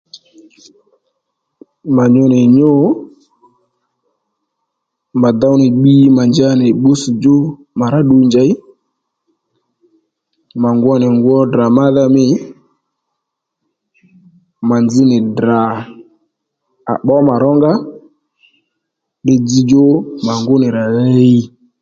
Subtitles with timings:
[1.95, 2.71] Mà nyu nì nyû
[5.21, 7.35] mà dow nì bbi mà njanì pbússdjú
[7.77, 8.51] mà rá ddu njèy
[10.61, 12.25] mà ngwo nì ngwo Ddrà mádha mî
[14.67, 15.61] ma nzz nì Ddrà
[16.91, 17.73] à bbǒ mà ró nga
[19.21, 19.83] ddiy dzzdjú
[20.25, 20.83] mà ngú nì rà
[21.17, 21.37] hiy